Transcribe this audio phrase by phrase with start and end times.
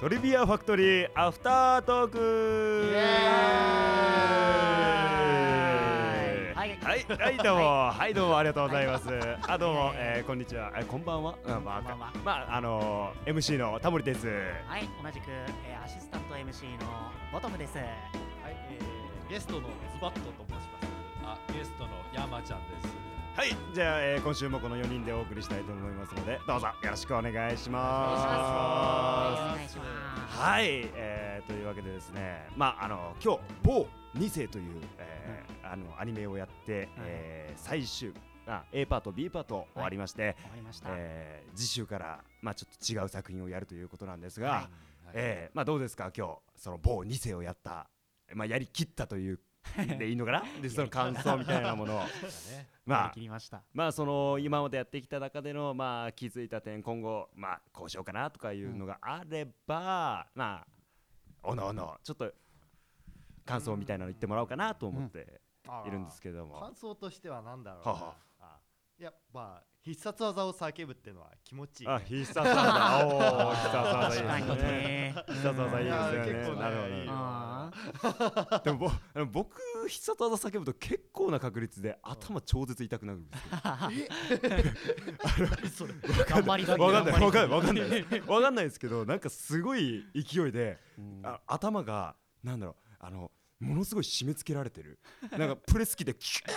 [0.00, 2.18] トリビアファクトリーアフタートーク。
[6.56, 6.78] はい。
[6.82, 9.04] はい、はい、どうも、はい、どうもありがとうございます。
[9.46, 11.34] あ、どうも、えー、こんにちは、えー、こんばんは？
[11.44, 12.12] うん、まあ、こんばんは。
[12.24, 14.26] まあ、あのー、MC のタモリです。
[14.26, 17.76] はい、同じく、えーアシスタント MC のボトムです。
[17.76, 17.86] はい、
[18.46, 19.66] えー、ゲストのズ
[20.00, 20.88] バットと申します。
[21.24, 22.94] あ、ゲストの山ちゃんです。
[23.36, 29.49] はい、じゃあ、えー、今週もこの4人でお送りしたいと思いますので、どうぞよろしくお願いしおます。
[30.40, 33.86] はい、えー、というわけでですね、まああの今日某
[34.16, 38.12] 2世という、えーあのアニメをやって、えー最終
[38.46, 40.88] あ A パート B パート終わりまして、終わりました。
[40.92, 44.66] えー次週からまあちょっと違う作品をやるということなんですが、はい。
[45.12, 46.10] えーまあどうですか？
[46.16, 47.88] 今日その某2世をやった
[48.34, 49.38] まあやりきったという
[49.98, 50.42] でいいのかな？
[50.60, 52.00] でその感想みたいなものを。
[52.04, 53.62] ね、まあました。
[53.72, 60.66] まあその今までやってきた中でのまあ気づいた点今後まあこうしようかなとかいうのがあれば、まあ
[61.42, 62.32] おのおのちょっと
[63.44, 65.40] 感想みたいなの言ってもらおうかなと思って
[65.86, 68.04] いるんですけども、感想としては何だろうな、はあ。
[68.04, 68.20] はあ
[69.00, 72.54] やっぱ必殺技を叫ぶっていうのは気持ちいい、ね、あ必殺技。
[73.54, 74.68] 必殺技いいですね。
[74.68, 75.14] ね。
[75.26, 76.32] 必殺技いいですよね。
[76.32, 76.88] 結構ねなるほど
[78.64, 78.90] でも
[79.32, 83.48] 僕必殺技叫ぶと結構な確率で頭超絶痛くなるんですよ。
[85.88, 87.20] ー 頑張りすぎわかんない。
[87.20, 87.48] わかんない。
[87.48, 87.50] い。
[87.50, 87.88] わかんない。
[87.90, 90.78] ですわかんないですけどなんかすごい勢いで
[91.46, 94.98] 頭がなんだろうあのものすごい締め付けられてる。
[95.32, 96.52] なんかプレス機でキュー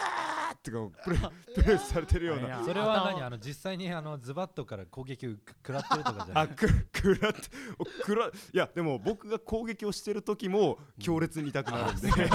[0.56, 1.18] ってこうプレ
[1.56, 2.64] プレスされてるような。
[2.64, 3.16] それは何？
[3.18, 6.44] 頭あの実際にあのズバットから攻撃を食らってるとかじゃない？
[6.46, 12.10] あくくらってらいやでも僕が攻撃をしてる時も強烈に痛くなるんで。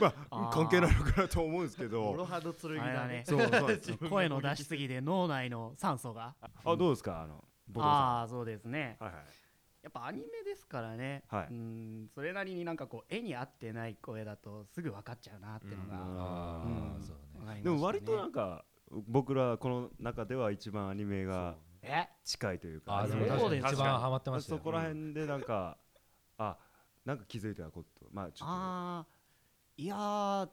[0.00, 3.24] まあ関係ないのかなと思うんですけモロどハド剣だね。
[3.26, 4.08] そうそう。
[4.10, 6.34] 声の出しすぎで脳内の酸素が。
[6.64, 7.22] あどうですか？
[7.22, 7.44] あの
[7.76, 8.96] ああ、そうですね。
[8.98, 9.22] はいはい
[9.82, 11.46] やっぱアニメですからね、はい。
[11.50, 18.64] うんそれなりになんかこう絵に合ってない声だとすぐ分かっちゃうなっていうのが、でも割となんか
[19.06, 22.08] 僕らこの中では一番アニメがえ？
[22.24, 23.06] 近いというか。
[23.08, 24.40] そうです一番ハマってま。
[24.40, 25.78] そこら辺でなんか
[26.38, 26.56] あ
[27.04, 28.06] なんか気づいたこと。
[28.12, 30.48] まあちょっあーいやー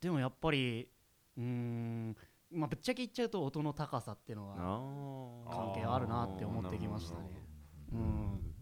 [0.00, 0.88] でもやっぱり
[1.36, 2.16] うーん
[2.50, 7.51] まあぶっちゃけ言っちゃうと音の高さっていうのとはあ関係あるなって思ってきましたね
[7.92, 8.54] うん。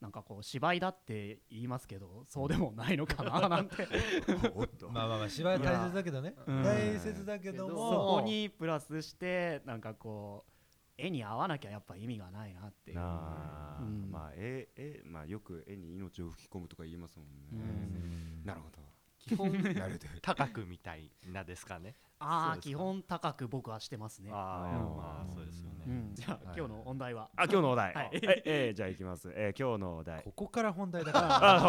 [0.00, 3.76] なんかこう芝居だって言いますけどそうでもないのかな なんて。
[3.84, 4.88] ーおっと。
[4.90, 6.34] まあまあまあ芝居は大切だけどね。
[6.46, 8.06] うん大切だけどそも。
[8.18, 10.52] こにプラスしてなんかこう
[10.96, 12.96] 絵に合わなきゃやっぱ意味がないなっていう。
[12.96, 14.10] なあ、うん。
[14.10, 18.42] まあ絵絵まあよく絵に命を吹き込むとか言いますもんね、うん。
[18.44, 18.78] なるほど。
[19.18, 24.30] 基本 なるほど高くみたいなですかねああ基本高く僕はしてますね。
[24.32, 24.76] あうん。
[24.76, 26.10] あまあそうですよね、うん。
[26.14, 26.58] じゃあはい。
[26.58, 27.30] 今日の本題は？
[27.36, 27.94] あ今日のお題。
[27.94, 28.10] はい。
[28.12, 30.22] ええーじゃあいきます、えー、今日のお題。
[30.22, 31.28] ここから本題だから。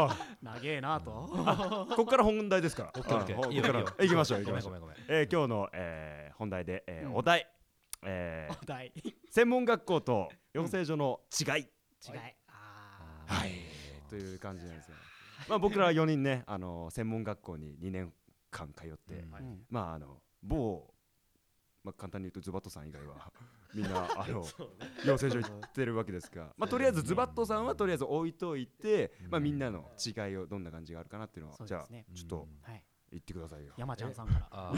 [0.10, 1.12] あ長えなと。
[1.92, 2.90] ここから本題ですから。
[2.96, 4.06] オッケーオッケー。
[4.06, 4.72] いきましょう行きましょう。
[4.72, 7.48] ごめんごめんごえー、今日の、えー、本題で、えお題、
[8.04, 8.92] えーお題。
[8.96, 11.68] 違い専門学校と養成所の違い、
[12.08, 12.22] あめん。
[13.28, 13.52] はい。
[14.10, 14.96] という感じなんですよ。
[15.48, 18.12] まあ僕ら4人ねあの専門学校に2年
[18.52, 19.26] 間通って、
[19.70, 20.94] まああの某
[21.84, 23.32] まあ簡単に言うとズバットさん以外は
[23.74, 24.44] みんなあの
[25.06, 32.84] 養成所行ってるわけですが、まあとりあえずズバットさんはとりあえず置いといて、まあみんなの違いをどんな感じがあるかなっていうのをじゃあちょっとはい。
[33.12, 33.74] 言ってくださいよ。
[33.78, 34.74] 山ちゃんさんから。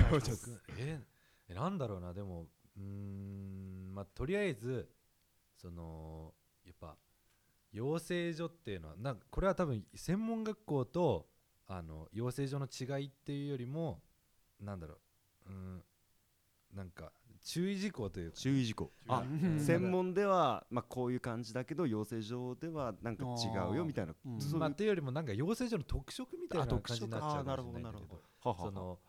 [0.78, 1.02] え
[1.50, 2.44] えなんだろうなでも
[2.78, 4.90] うーんまあとりあえず
[5.58, 6.34] その
[6.64, 6.98] やっぱ
[7.72, 11.30] 養成所っていうのはなんかこれは多分専門学校と
[11.68, 14.02] あの養成所の違いっていうよりも
[14.60, 15.00] なんだろう
[15.52, 15.84] うーん
[16.74, 17.12] なんか
[17.44, 18.38] 注意事項というか。
[18.38, 18.92] 注意事項。
[19.08, 19.60] あうん。
[19.60, 24.14] 専門ではまあこういう感じだけど養成所ではなんか違うよみたいな。
[24.26, 24.60] うん。
[24.60, 28.22] まあっていうよりもなんか養成所の特色みたいな感じになっちゃうかもしれないけど。
[28.44, 29.00] その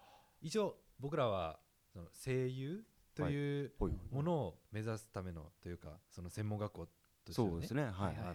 [0.40, 1.58] 一応僕らは
[1.92, 2.84] その声優
[3.14, 3.72] という
[4.10, 6.86] ものを目指すためのというかその専門学校
[7.24, 7.84] としてのそうですね。
[7.84, 7.92] はい。
[7.92, 8.34] はいあ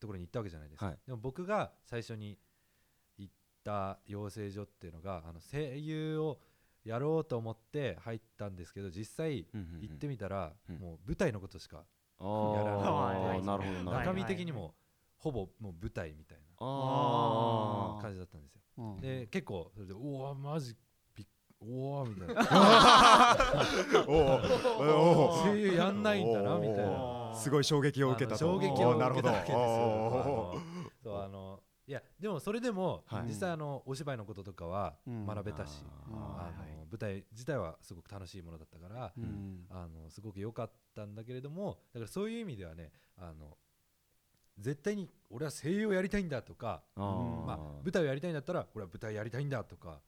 [0.00, 0.98] ところに行ったわけじゃないですか、はい。
[1.06, 2.38] でも僕が最初に
[3.16, 6.40] 行った養成所っていうのがあの声優を
[6.84, 9.46] やろうと思って入ったんですけど実際
[9.80, 10.76] 行ってみたら、うん。
[10.76, 11.84] もう舞台のことしか
[12.18, 13.40] あやらない。
[13.40, 13.90] ーなるほどなるほど。
[13.90, 14.74] はい中身的にも
[15.16, 18.60] ほぼもう舞台みたいあな感じだったんですよ。
[18.78, 19.00] うん。
[19.00, 20.76] で結構それで「おおマジ
[21.14, 21.26] びっ
[21.60, 22.44] おお」みたいな。
[25.44, 27.32] 声優やんないんだなみたいな。
[27.34, 30.54] すごい衝撃を受けた衝撃を受けたわけですよ。
[31.02, 33.24] そうあのいやでもそれでも、はい。
[33.26, 35.26] 実際あのお芝居のこととかはうん。
[35.26, 39.66] 学べたし、うんあのはい舞台自体はすごく楽しいものだったから、うん。
[39.68, 43.56] あのすごく良かったんだけれどもだからそういう意味ではねあの
[44.58, 50.00] 絶対に俺は声優をやりたいんだとか、まあ、舞台をやりたいんだったら俺は舞台やりたいんだとか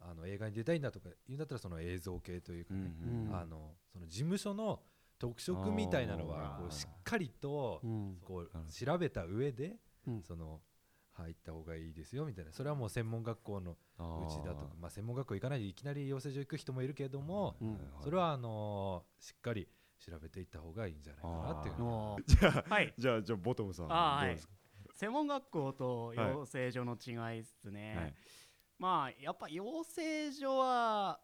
[0.00, 4.80] あの映画に出たいんだとか言うんだったらその映像系というかね、うんあのその事務所の
[5.18, 8.18] 特色みたいなのはこうしっかりとうん。
[8.22, 10.22] こう調べた上でうん。
[10.22, 10.60] その
[11.16, 12.52] 入った方がいいですよみたいな。
[12.52, 13.76] それはもう専門学校のう
[14.30, 17.78] ちだとかまあ専門学校行かないでいきなり養成所行く人もいるけどもうん。
[18.02, 19.68] それはあのーしっかり
[19.98, 21.76] 調べていった方がいいんじゃないかなっていう。
[22.26, 22.94] じゃあはい。
[22.96, 24.52] じゃあじゃあボトムさんどうですか？
[24.94, 28.14] 専門学校と養成所の違いですね、はい。
[28.78, 31.20] まあやっぱ養成所は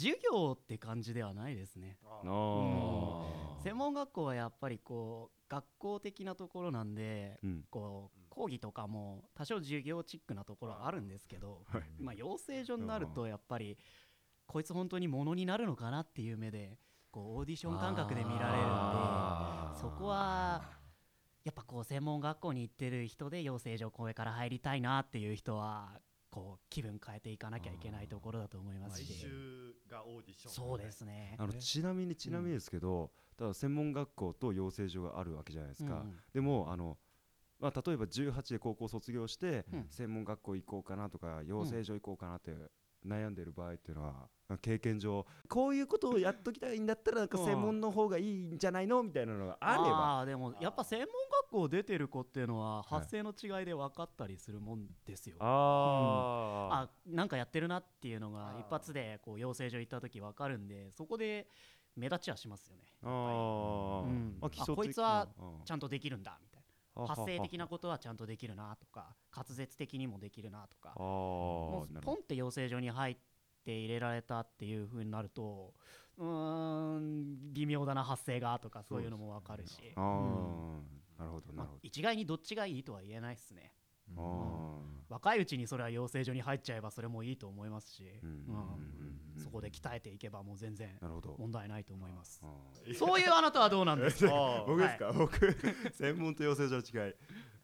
[0.00, 1.98] 授業って感じではないですね。
[2.04, 3.62] あー。
[3.62, 7.64] 専門学校はやっぱりこう学校的なところなんでうん。
[7.70, 11.82] こう講義とかも多少授業チックなところはあるんですけど、はい。
[11.98, 13.76] まあ、養成所になるとやっぱり
[14.46, 16.78] こいつ本当にものになるのかなっていう目で
[17.10, 20.62] こうオーディション感覚で見られるんでそこは
[21.44, 26.00] やっぱこう専門学校に行ってる人で養成所これから入りたいなっていう人は
[26.30, 31.36] こう気分変えていかなきゃいけないところだと思います毎し週がオーディションそうですね。
[31.38, 36.96] あのちなみにちなみにですけど、ただ専門学校と養成所があるわけじゃないですか、うんでもあの、
[37.58, 39.86] まあ、例えば18で高校卒業して、うん。
[39.90, 42.52] 専門学校行こうかなとか養成所行こうかなって
[43.06, 47.44] 悩んでる場合っていうのは、経験上こういうことをやっときたいんだったらなんかうん。
[47.44, 50.20] 専門の方がいいんじゃないのみたいなのがあれば。
[50.20, 51.06] あーでもやっぱ専門
[51.42, 61.48] 学校出てる子っていうのは発声の違いで分かったりするもんですよ、ああなんかやってるなっていうのが一発でこう養成所行った時分かるんでそこで
[61.96, 64.38] 目立ちはしますよねあー、うん。
[64.40, 65.64] まあ、こいつはうん。
[65.64, 66.49] ちゃんとできるんだみ
[67.06, 70.94] 発声的なことはちゃんとできるなとか滑舌的にもできるなとか。
[70.96, 73.16] あもうポンって養成所に入っ
[73.64, 75.74] て入れられたっていう風になると
[76.16, 80.80] うーん微妙だな発声がとかそういうのも分かるし、どあうん。
[80.80, 83.72] ーなるほどなまあるほど、一概にどっちがいいとは言えないですね。
[84.16, 85.12] あー。
[85.12, 88.40] 若いうちにそれは養成所に入っちゃえばそれもいいと思いますし、うんうんうん。
[88.44, 89.09] うん
[89.40, 91.36] そこで鍛えていけばもう全然なるほど。
[91.38, 92.40] 問題ないと思います。
[92.96, 94.32] そういうあなたはどうなんですか？
[94.66, 95.56] 僕ですか、僕
[95.92, 97.14] 専門と養成所の違い。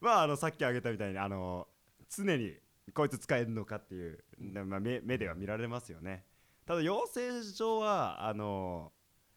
[0.01, 1.69] まああのさっき挙げたみたいにあの
[2.09, 2.57] 常に
[2.95, 6.25] こいつ使えるのかっていう、なまあ、目目では見られますよね。
[6.65, 8.93] ただ養成所はあの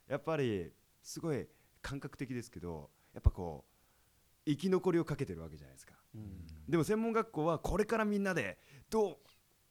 [0.07, 0.71] やっぱり
[1.03, 1.47] すごい
[1.81, 5.93] 感覚的ですけどやっぱこう生き残りをかけてるわけじゃないですか。
[6.15, 6.45] うん。
[6.67, 8.57] でも専門学校はこれからみんなで
[8.89, 9.17] どう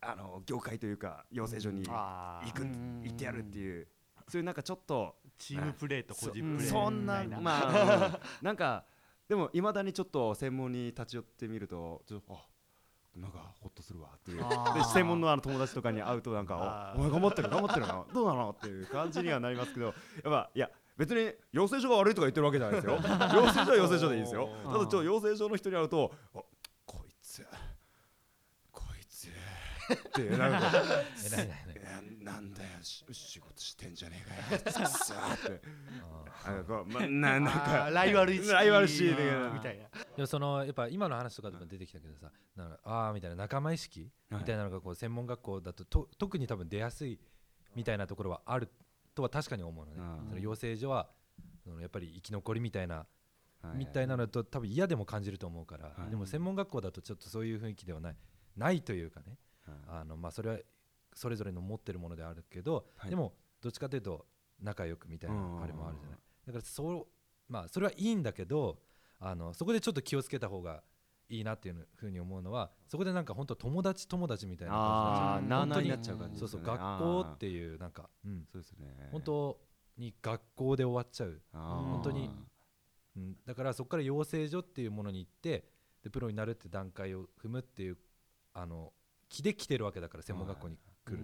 [0.01, 3.89] あの業界というか養成所に行くうん行ってやるっていう。
[4.29, 8.11] そういうなんかちょっとチームプレーと個人プレーそんなまあ、う
[8.45, 8.85] んなんか
[9.27, 12.47] でもいまだにちょっと専門に立ち寄ってみるとちょっとあ
[13.17, 14.39] なんかほっとするわっていう。
[14.39, 19.95] で専門のあの友達とかに会うとなんかおお前頑張ってる頑張ってるなどうなのっていう感じにはなりますけどやっ
[20.25, 22.95] ぱいや別に養成所が悪いとか言ってるわけじゃないですよ。
[23.35, 24.49] 養成所は養成所でいいですよ。
[24.65, 26.13] ただちょっと養成所の人に会うと
[26.85, 27.47] こいつ
[29.95, 30.73] ってなんか
[31.33, 31.49] えない
[32.23, 35.63] なんだよし仕事してんじゃねえかよささって
[36.45, 38.53] あのこうまななんあかーライバル意識。
[38.53, 39.17] ライバル意識み
[39.61, 39.85] たいな。
[40.17, 44.41] でもそのやっぱ今の話とかでも出てきたけどさなんかああみたいな仲間意識はい。
[44.41, 47.19] みたいなのがこう専門学校だとと特に多分出やすい
[47.75, 48.69] みたいなところはある
[49.15, 49.99] とは確かに思うのね。
[49.99, 50.29] うん。
[50.29, 51.09] その養成所は
[51.65, 53.07] そのやっぱり生き残りみたいな
[53.63, 53.77] はい。
[53.79, 56.11] みたいなのと多分嫌でも感じると思うからはい。
[56.11, 58.17] でも専門学校だとちょっとそういう雰囲気ではない
[58.57, 59.27] ないというかね。
[59.29, 59.39] はい
[59.87, 60.59] あのまあそれは
[61.15, 63.11] それぞれの持ってるものであるけどはい。
[63.11, 64.27] でもどっちかというと
[64.61, 65.63] 仲良くみたいなうん。
[65.63, 66.19] あれもあるじゃない。
[66.47, 67.07] だからそう
[67.53, 68.79] まあそれはいいんだけど
[69.21, 70.83] あのそこでちょっと気をつけた方が
[71.29, 75.47] いいなっていうふうに思うのはそこでなんか本当友達友達みたいなあーう。
[75.47, 78.47] んなあなあになっちゃう感じそうそう学校っていうなんかうん。
[78.51, 79.09] そうですね。
[79.13, 79.61] 本当
[79.97, 81.41] に学校で終わっちゃう。
[81.53, 82.31] 本当に。
[83.17, 85.65] うん、だからそこから養成所っていうものに行って
[86.05, 87.99] でプロになるって段階を踏むっていう
[88.55, 88.93] あの
[89.29, 91.19] 気で来てるわけだから専門学校に来る。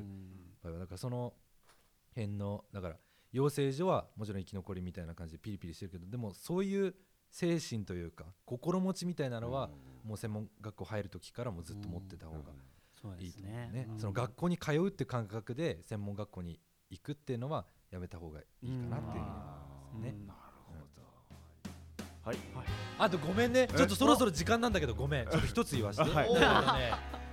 [0.62, 1.34] 場合はだからその
[2.14, 2.96] 辺のだから
[3.32, 6.94] 養成所はもちろん生き残りみたいな感じでピリピリしてるけどでもそういう
[7.30, 9.70] 精神というか心持ちみたいなのは
[10.04, 12.38] もう専門学校入る時からもずっと持ってた方が
[13.18, 13.50] いいですね。
[13.50, 13.87] と思うね。
[13.90, 13.99] うん。
[13.99, 20.08] その学校に通うって感覚で専門学校に行くっていうのはやめた方がいいかなっていうふうに思いますね。
[20.11, 20.26] うん。
[20.26, 20.73] なるほ
[22.23, 22.30] ど。
[22.30, 22.38] はい。
[22.99, 23.66] あとごめんね。
[23.66, 25.26] ちょっとそろそろ時間なんだけどごめん。
[25.26, 26.32] ちょっと一つ言わして、はい。
[26.32, 27.24] ね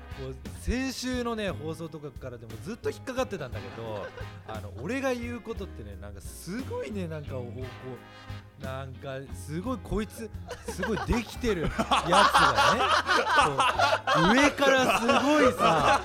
[0.61, 4.05] 先週のね放送とかからでもずっと引っかかってたんだけど
[4.47, 10.29] あの俺が言うことってねなんかすごいねなんかこうなんかすごいこいつ
[10.69, 12.75] すごいできてるやつが
[14.27, 16.01] ね 上からすごいさ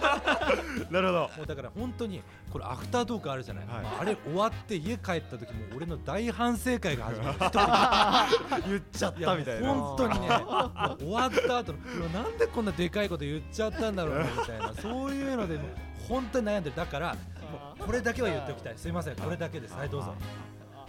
[0.90, 1.20] なるほど。
[1.36, 3.86] もうだから本当にこれアフタートークあるじゃない、はい。
[4.00, 7.38] あれ終わって家帰った時もう俺の大反省会が始まる。
[8.68, 9.74] 言っちゃったみたいな。
[9.74, 11.78] 本当にねもう終わった後の
[12.08, 14.72] なんでこんなでかいこと言っちゃったんだろうなみたいな。
[14.80, 15.66] そういうのでもう
[16.08, 16.76] 本当に悩んでる。
[16.76, 18.74] だからもうこれだけは言っておきたい。
[18.76, 19.16] すいません。
[19.16, 19.74] これだけです。
[19.74, 20.14] はいどうぞ。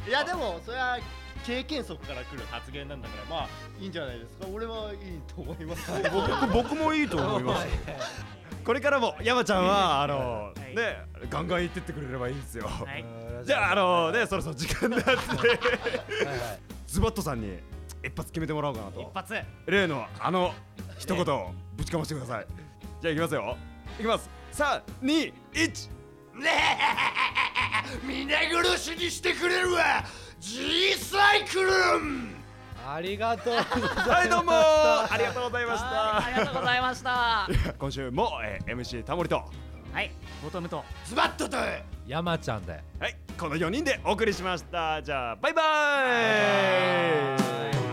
[0.07, 0.97] いやでもそれは
[1.45, 3.47] 経験則から来る発言なんだからまあ
[3.79, 4.47] いいんじゃないですか。
[4.51, 5.91] 俺はいいと思います。
[6.11, 7.67] 僕僕もいいと思います
[8.67, 10.75] これからも山ちゃんはあのはい。
[10.75, 10.97] ね
[11.29, 12.67] ガンガン言ってってくれればいいですよ。
[12.67, 13.05] はい。
[13.45, 15.27] じゃああのねそろそろ時間なんではいはい。
[16.85, 17.59] ズバットさんに
[18.03, 19.33] 一発決めてもらおうかな一と発。
[19.67, 20.53] 例のあの
[20.99, 22.47] 一言をぶちかましてください。
[23.01, 23.57] じゃあいきますよ。
[23.99, 24.29] いきます。
[24.51, 25.31] 321
[28.05, 30.03] 皆殺しにしてくれるわ。
[30.41, 32.35] G サイクルン
[32.89, 34.53] ありがとうはいどうも。
[34.53, 37.09] ありがとうございましあーありがとうございました。
[37.09, 39.43] はた今週も、えー MC タモリと。
[40.01, 40.85] いボトムと。
[41.05, 41.57] ズバッとと
[42.07, 42.81] 山ちゃんで。
[42.99, 45.03] はいこの4人でお送りしました。
[45.03, 45.65] じゃあバイバイ。
[47.37, 47.86] バイバイ